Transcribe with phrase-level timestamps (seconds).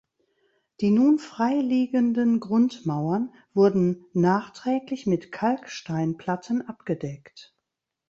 [0.79, 7.55] Die nun freiliegenden Grundmauern wurden nachträglich mit Kalksteinplatten abgedeckt.